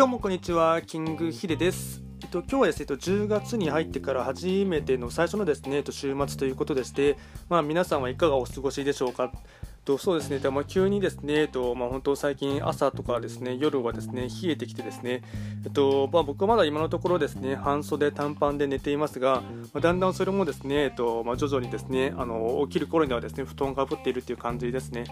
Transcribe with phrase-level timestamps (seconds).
[0.00, 2.00] どうもこんにちは、キングヒデです。
[2.22, 7.18] えっと、今日はですね、えっと、10月に入ってから初めての最初のですね、えっと、週末ということでして、
[7.50, 9.30] まあ、皆さんはいかがお過ごしでしょうか？
[9.84, 15.22] とそうですね、でも急にですね、えっとまあ、本当最近朝とかですね、夜はですね、冷えてきてですね、
[15.64, 19.42] えっとまあ、僕はまだ今のところですね、半袖短パンで寝ていますが、
[19.74, 25.04] まあ、だんだんそれもですね、えっとまあ、徐々にですね、あの起きる頃にはですね、布団がぶっているという感じですね。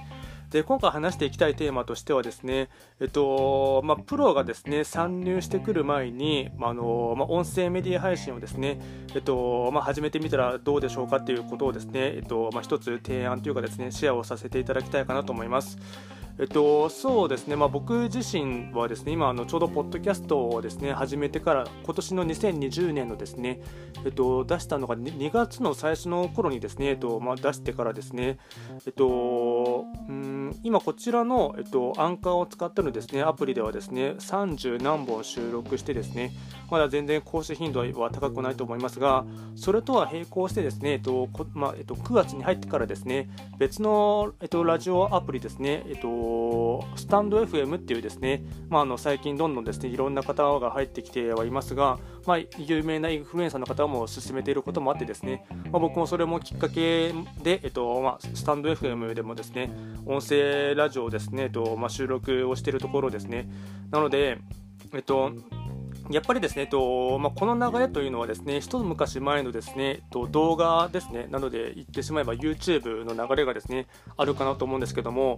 [0.51, 2.70] で今回話していきたいテーマとしてはですね、
[3.01, 8.80] えっとまあ、プロがですね参入してくる前に、まあのまあ、音声メディア配信をですね、
[9.15, 15.79] えっとまあ、始めてみたらどうでしょうかということをですね、えっとまあ、一つ提案というかですねシェアをさせていただきたいかなと思います。
[16.41, 23.61] えっと、そうですね、まあ、僕自身はですね今あのちょうどポッドキャストをですね始めてから今年の2020年のですね、
[24.05, 28.39] えっと、出したのが 2, 月の最初の頃にですね、えっとまあ、出してからですね、
[28.87, 36.33] えっと、うん今こちらの、えっと、アンカーを使ってのですねアプリではですね30何本収録してですね
[36.70, 39.25] まだ全然更新頻度は高くないと思いますが
[39.56, 43.28] それとは並行してですね、えっとまあえっと、9月に入ってからですね
[43.59, 59.70] 別の、えっと、ラジオアプリですね、えっとスタンド FM っていうですね、まあ、あの最近どんどんですねいろんな方が入ってきてはいますが、まあ、有名なインフルエンサーの方も進めていることもあってですね、まあ、僕もそれもきっかけで、えっとまあ、スタンド FM でもですね
[60.06, 60.38] 音声
[60.77, 63.48] ラジオをですね、えっとまあ、収録をしているところですね。
[63.91, 64.39] なので、
[64.94, 65.33] えっと
[66.11, 75.37] やっぱりですね、えっとまあ、この流れというのはですね、一昔前のですね、えっと、動画ですね、なので言ってしまえば YouTube の流れがですね、あるかなと思うんですけども、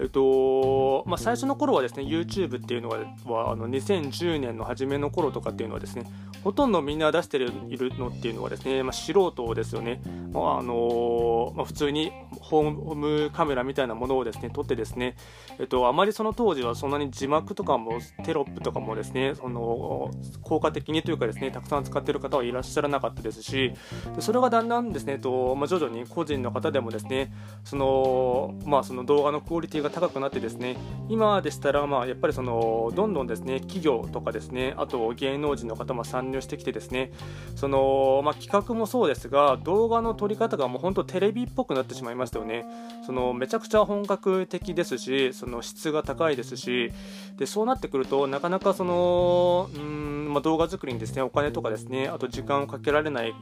[0.00, 6.04] えっとまあ、最初の頃はですね YouTube っていうのははあの2010年の初めの頃とかっていうのはですね
[6.44, 7.52] ほとんどみんな出している
[7.98, 10.00] のっていうのはですね、まあ、素人ですよね、
[10.32, 15.16] まああのまあ、普通にホームカメラみたいなものをですね撮ってですね、
[15.58, 20.07] えっと、あまりその当時はそんなに字幕とかもテロップとかもですねその
[20.42, 23.72] 効果的にというかですねたくさん使っている方はいらっしゃらなかったですし
[24.14, 27.32] でそれがだんだんですね、とまあ、徐々に個人の方でもですね
[27.64, 30.76] その,、まあ、その動画のクオリティがが高くなってですね
[31.08, 37.12] 今でしたらまあやっぱりそのどんどんですね企業とかですねあと芸能人の方も参入してきてですね
[37.56, 42.66] そのまあ、企画もそうですが動画の撮り方がもう本当テレビっぽくなってしまいましたよね。
[43.04, 46.92] そのめちゃくちゃ本格的ですしその質が高いですし
[47.36, 49.97] でそうなってくるとなかなかそのうん
[50.28, 53.34] まあ、動画作りにですねお金とかですねあと時間をかけられない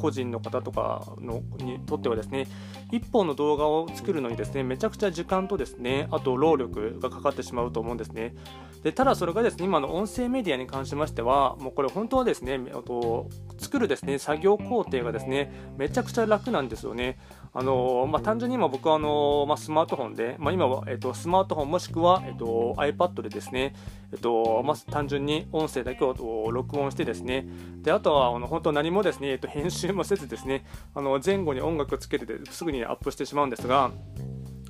[0.00, 2.46] 個人の方とかのにとってはですね
[2.92, 8.34] 1本の動画を作るのにですねめちゃくちゃ時間とですねあと労力がかかってしまうと思うんですね。
[8.82, 13.28] でただそれがですね今の音声メディアに関しましてはもうこれ本当はですねと
[13.58, 17.18] 作るですね作業工程がですねめちゃくちゃ楽なんですよね。
[17.52, 23.74] あのまあ、単純に今僕はあの、まあ、スマートフォンで、まあ、今は、えっと、スマートフォンもしくは、えっと、iPad でですね、
[24.12, 27.48] えっとまあ、単純に音声だけを録音してですね
[27.82, 33.90] であとはあの本当何もですね、えっと、編集もせずですねあの前後に音楽つけてすぐにアップしてしまうんですが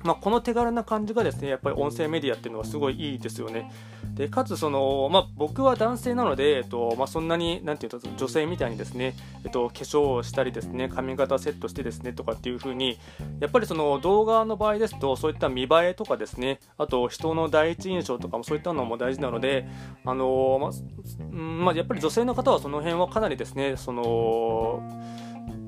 [0.03, 3.71] まあ、この手軽な感じがですねやっぱり音声メディアっていうのはすごいいいですよね。
[4.15, 12.97] でかつその、まあ、僕は男性なので、えっとまあ、そんなになんていうと女性みたいにですね、えっと、化粧をしたりですね髪型セットしてですねとかっていう風に
[13.39, 19.67] やっぱりその動画の場合ですとそういった見栄えとかですねあと人の第一印象とかもそういったのも大事なので
[20.05, 24.83] あの、まあまあ、やっぱり女性の方はその辺はかなりですねその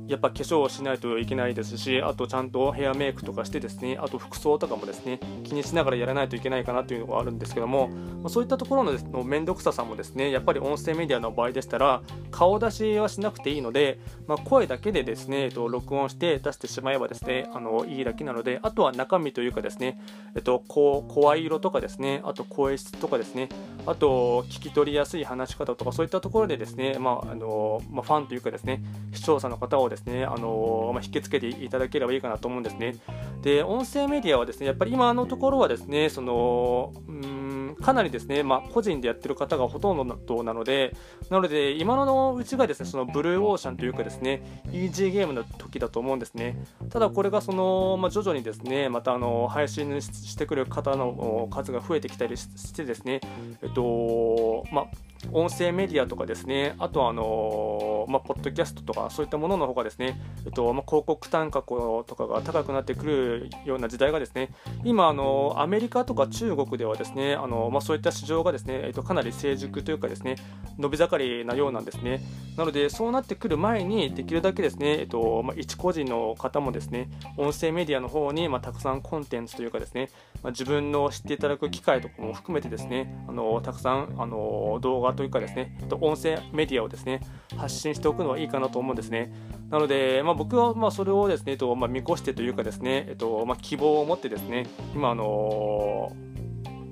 [0.08, 7.90] やっぱ化粧をしないといけないですしあとちゃんとヘアメイクとかしてですねあと服装とかもですね気にしながらやらないといけないかなというのがあるんですけども
[8.28, 20.02] そういったところの面倒くささもですねやっぱり音声メディアの場合でしたら顔出しはしなくていいので、まあ、声だけでですね、えっと、録音して出してしまえばですねあのいいだけなのであとは中身というかですね、
[20.35, 23.50] えっと、こう声色とかですねあと声質とかですね
[23.85, 28.81] あと聞き取りやすい話し方とかそういったところでですね、まああのまあ、ファンというかですね
[29.13, 32.95] 視聴者の方をですね、あのまあ、引きつけていただければいいかなと思うんですね。
[33.41, 37.42] で、音声メディアはですね、やっぱり今のところはですね、その、うん
[37.75, 40.96] かなりですね、まあ、個人でやってる方がほとんどなので、
[41.29, 46.58] なので、今のうちがですね、そのブルーオーシャンというかですね、イージーゲームの時だと思うんですね。
[46.90, 53.22] ただ、これがその、まあ、徐々にですね、またあの配信してくる方の数が増えてきたりしてですね、
[53.61, 54.85] えっと、まあ、
[55.31, 64.49] 音声メディアとかですね、あとあのまあ、ポッドキャストとかそういったものの方がですね、えっとまあ、広告単価とかが高くなってくるような時代がですね、
[64.84, 70.35] 今あのアメリカとか中国ではですね、あのまあ、そういった市場がですね、えっと、かなり成熟というかですね、
[70.78, 72.22] 伸び盛りなようなんですね。
[72.58, 80.09] なのでそうなってくる前にできるだけですね、えっとまあ、一個人の方もですね音声メディアの方に、まあ、たくさんコンテンツというかですね、
[80.44, 87.22] まあ、自分の知っていただく機会とかも含めてですねあのたくさんあの動画というかですね、と、音声メディアをですね
[87.58, 89.34] 発信しておくのはいいかなと思うんですね
[89.70, 96.16] なので、まあ、僕はまあそれをですね、えっとまあ、見越してというかですね、えっとまあ、希望を持ってですね今あの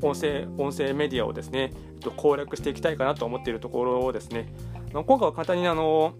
[0.02, 1.72] 音声音声メディアをですね、
[2.18, 4.48] 攻略していきたいかなと思っているところをですね。
[4.94, 6.16] 今回は簡単にあの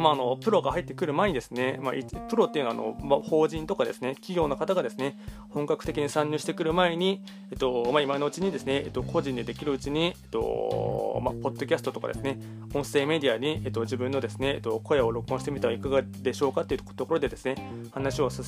[0.00, 5.18] まあ、あのプロが入ってくる前にですね、まあ、プロっていうのはあの、まあ、法人とかですね企業の方がですね
[5.50, 12.38] 本格的に参入してくる前に、えっとまあ、今のうちにですね、えっと、個人でできるうちに、えっとまあ、ポッドキャストとかですね
[12.72, 17.56] 音声メディアに、えっと、自分のですね、えっと、声を録音してみてはいかがでしょうかというところでですね
[17.92, 18.42] 話をさ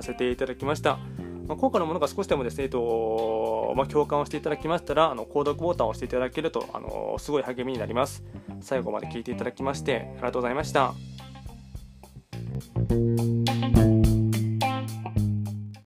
[0.00, 0.98] せていただきました。
[1.46, 8.24] まあ、今回のものが少しでもですね、えっとまあ、共感をしていただきましたら、あの購読ボタンを押していただけると、あのすごい励みになります。
[8.60, 10.94] 最後まで聞いていただきまして、ありがとうございました。